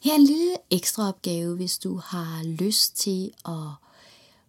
[0.00, 3.68] Her er en lille ekstra opgave, hvis du har lyst til at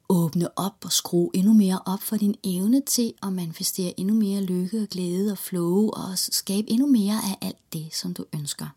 [0.09, 4.41] åbne op og skrue endnu mere op for din evne til at manifestere endnu mere
[4.41, 8.67] lykke og glæde og flow og skabe endnu mere af alt det, som du ønsker.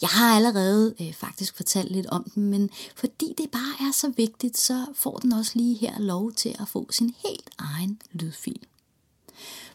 [0.00, 4.12] Jeg har allerede øh, faktisk fortalt lidt om den, men fordi det bare er så
[4.16, 8.60] vigtigt, så får den også lige her lov til at få sin helt egen lydfil.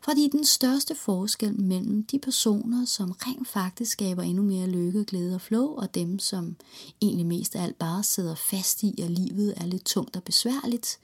[0.02, 5.36] Fordi den største forskel mellem de personer, som rent faktisk skaber endnu mere lykke, glæde
[5.36, 6.55] og flow, og dem, som
[7.01, 11.00] egentlig mest af alt bare sidder fast i, at livet er lidt tungt og besværligt,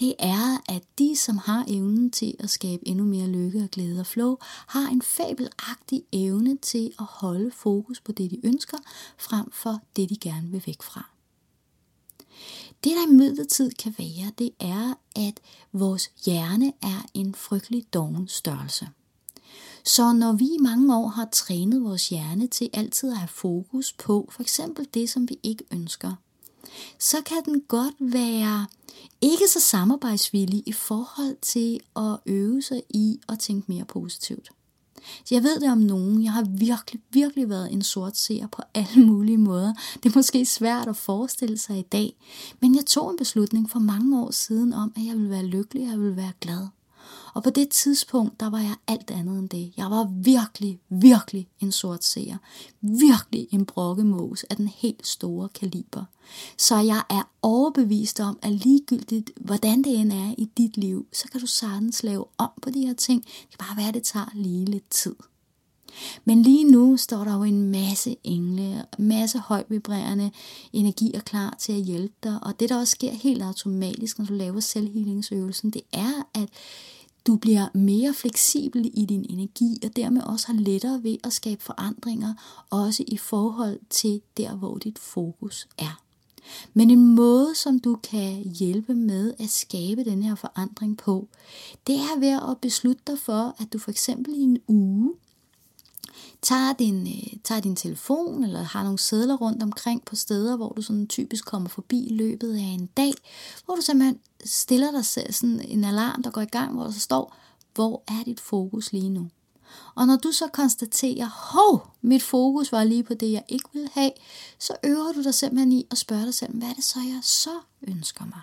[0.00, 4.00] det er, at de, som har evnen til at skabe endnu mere lykke og glæde
[4.00, 4.36] og flow,
[4.66, 8.78] har en fabelagtig evne til at holde fokus på det, de ønsker,
[9.18, 11.17] frem for det, de gerne vil væk fra.
[12.84, 15.40] Det der imidlertid kan være, det er, at
[15.72, 18.88] vores hjerne er en frygtelig doven størrelse.
[19.84, 23.92] Så når vi i mange år har trænet vores hjerne til altid at have fokus
[23.92, 26.14] på for eksempel det, som vi ikke ønsker,
[26.98, 28.66] så kan den godt være
[29.20, 34.50] ikke så samarbejdsvillig i forhold til at øve sig i at tænke mere positivt.
[35.24, 36.24] Så jeg ved det om nogen.
[36.24, 39.74] Jeg har virkelig, virkelig været en sort seer på alle mulige måder.
[40.02, 42.16] Det er måske svært at forestille sig i dag.
[42.60, 45.82] Men jeg tog en beslutning for mange år siden om, at jeg ville være lykkelig
[45.82, 46.66] og jeg ville være glad.
[47.34, 49.72] Og på det tidspunkt, der var jeg alt andet end det.
[49.76, 52.36] Jeg var virkelig, virkelig en sort seer.
[52.80, 56.04] Virkelig en brokkemås af den helt store kaliber.
[56.58, 61.28] Så jeg er overbevist om, at ligegyldigt hvordan det end er i dit liv, så
[61.32, 63.24] kan du sagtens lave om på de her ting.
[63.24, 65.14] Det kan bare være, at det tager lige lidt tid.
[66.24, 70.30] Men lige nu står der jo en masse engle, en masse højt vibrerende
[70.72, 72.38] energier klar til at hjælpe dig.
[72.42, 76.48] Og det, der også sker helt automatisk, når du laver selvhealingsøvelsen, det er, at
[77.28, 81.62] du bliver mere fleksibel i din energi, og dermed også har lettere ved at skabe
[81.62, 82.34] forandringer,
[82.70, 86.02] også i forhold til der, hvor dit fokus er.
[86.74, 91.28] Men en måde, som du kan hjælpe med at skabe den her forandring på,
[91.86, 95.14] det er ved at beslutte dig for, at du for eksempel i en uge
[96.42, 100.68] tager din, øh, tager din telefon, eller har nogle sædler rundt omkring på steder, hvor
[100.68, 103.12] du sådan typisk kommer forbi i løbet af en dag,
[103.64, 106.90] hvor du simpelthen stiller dig selv sådan en alarm, der går i gang, hvor der
[106.90, 107.36] så står,
[107.74, 109.28] hvor er dit fokus lige nu?
[109.94, 113.88] Og når du så konstaterer, hov, mit fokus var lige på det, jeg ikke vil
[113.92, 114.10] have,
[114.58, 117.20] så øver du dig simpelthen i at spørge dig selv, hvad er det så, jeg
[117.22, 118.40] så ønsker mig?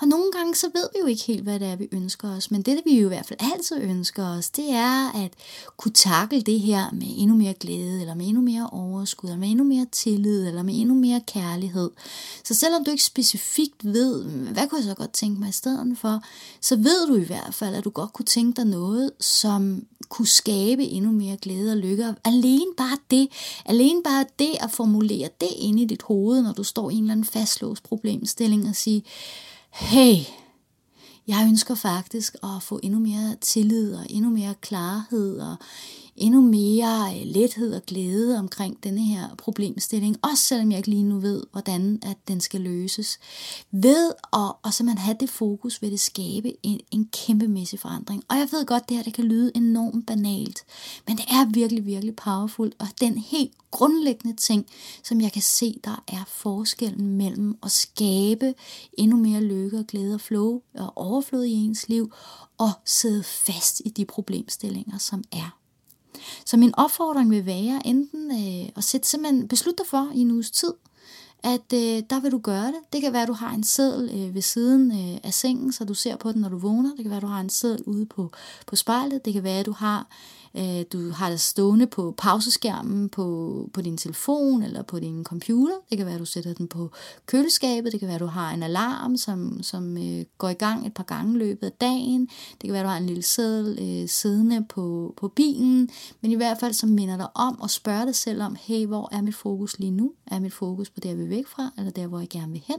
[0.00, 2.50] Og nogle gange så ved vi jo ikke helt, hvad det er, vi ønsker os.
[2.50, 5.32] Men det, vi jo i hvert fald altid ønsker os, det er at
[5.76, 9.48] kunne takle det her med endnu mere glæde, eller med endnu mere overskud, eller med
[9.48, 11.90] endnu mere tillid, eller med endnu mere kærlighed.
[12.44, 15.98] Så selvom du ikke specifikt ved, hvad kunne jeg så godt tænke mig i stedet
[15.98, 16.22] for,
[16.60, 20.26] så ved du i hvert fald, at du godt kunne tænke dig noget, som kunne
[20.26, 22.14] skabe endnu mere glæde og lykke.
[22.24, 23.28] Alene bare det,
[23.64, 27.00] alene bare det at formulere det ind i dit hoved, når du står i en
[27.00, 29.04] eller anden fastlåst problemstilling og sige,
[29.72, 30.16] hey,
[31.26, 35.56] jeg ønsker faktisk at få endnu mere tillid og endnu mere klarhed og
[36.16, 41.02] endnu mere øh, lethed og glæde omkring denne her problemstilling, også selvom jeg ikke lige
[41.02, 43.18] nu ved, hvordan at den skal løses.
[43.70, 48.24] Ved at og simpelthen have det fokus, vil det skabe en, en kæmpemæssig forandring.
[48.28, 50.64] Og jeg ved godt, det her det kan lyde enormt banalt,
[51.06, 54.66] men det er virkelig, virkelig powerful, og den helt grundlæggende ting,
[55.02, 58.54] som jeg kan se, der er forskellen mellem at skabe
[58.98, 62.12] endnu mere lykke og glæde og flow og overflod i ens liv,
[62.58, 65.61] og sidde fast i de problemstillinger, som er
[66.44, 70.30] så min opfordring vil være enten øh, at sætte simpelthen, beslutte dig for i en
[70.30, 70.72] uges tid,
[71.42, 72.92] at øh, der vil du gøre det.
[72.92, 75.84] Det kan være, at du har en seddel øh, ved siden øh, af sengen, så
[75.84, 76.90] du ser på den, når du vågner.
[76.90, 78.30] Det kan være, at du har en seddel ude på,
[78.66, 79.24] på spejlet.
[79.24, 80.06] Det kan være, at du har
[80.56, 85.74] Øh, du har det stående på pauseskærmen på, på din telefon eller på din computer.
[85.90, 86.90] Det kan være, at du sætter den på
[87.26, 87.92] køleskabet.
[87.92, 90.94] Det kan være, at du har en alarm, som, som øh, går i gang et
[90.94, 92.20] par gange løbet af dagen.
[92.52, 95.88] Det kan være, at du har en lille seddel øh, siddende på, på bilen.
[96.20, 99.08] Men i hvert fald, så minder dig om og spørge dig selv om, hey, hvor
[99.12, 100.12] er mit fokus lige nu?
[100.26, 102.62] Er mit fokus på det, jeg vil væk fra, eller der, hvor jeg gerne vil
[102.66, 102.78] hen?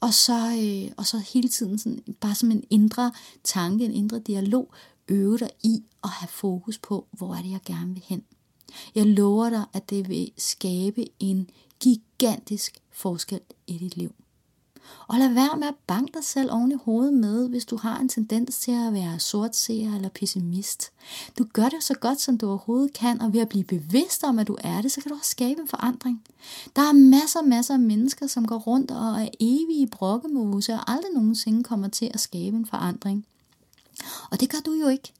[0.00, 0.32] Og så,
[0.62, 3.12] øh, og så hele tiden sådan, bare som en indre
[3.44, 4.74] tanke, en indre dialog,
[5.08, 8.22] øve dig i at have fokus på, hvor er det, jeg gerne vil hen.
[8.94, 11.50] Jeg lover dig, at det vil skabe en
[11.80, 14.14] gigantisk forskel i dit liv.
[15.08, 17.98] Og lad være med at banke dig selv oven i hovedet med, hvis du har
[17.98, 20.92] en tendens til at være sortseer eller pessimist.
[21.38, 24.38] Du gør det så godt, som du overhovedet kan, og ved at blive bevidst om,
[24.38, 26.22] at du er det, så kan du også skabe en forandring.
[26.76, 30.90] Der er masser og masser af mennesker, som går rundt og er evige brokkemose og
[30.90, 33.26] aldrig nogensinde kommer til at skabe en forandring.
[34.30, 35.12] Og det gør du jo ikke,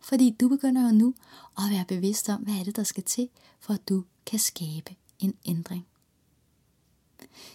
[0.00, 1.14] fordi du begynder jo nu
[1.58, 3.28] at være bevidst om, hvad er det, der skal til,
[3.60, 5.86] for at du kan skabe en ændring.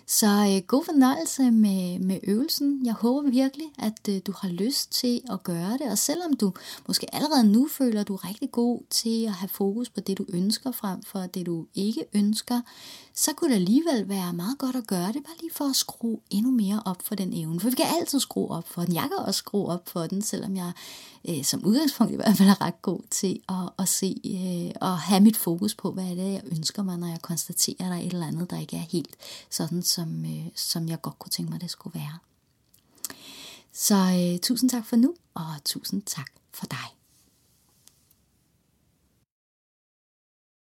[0.06, 2.86] Så øh, god fornøjelse med, med øvelsen.
[2.86, 5.92] Jeg håber virkelig, at øh, du har lyst til at gøre det.
[5.92, 6.54] Og selvom du
[6.88, 10.18] måske allerede nu føler, at du er rigtig god til at have fokus på det,
[10.18, 12.62] du ønsker frem for det, du ikke ønsker,
[13.14, 16.20] så kunne det alligevel være meget godt at gøre det, bare lige for at skrue
[16.30, 17.60] endnu mere op for den evne.
[17.60, 18.94] For vi kan altid skrue op for den.
[18.94, 20.72] Jeg kan også skrue op for den, selvom jeg
[21.30, 25.00] øh, som udgangspunkt i hvert fald er ret god til at, at se øh, og
[25.00, 27.96] have mit fokus på, hvad er det, jeg ønsker mig, når jeg konstaterer, at der
[27.96, 29.16] er et eller andet, der ikke er helt
[29.50, 32.18] sådan, som, øh, som jeg godt kunne tænke mig, det skulle være.
[33.74, 36.97] Så øh, tusind tak for nu, og tusind tak for dig.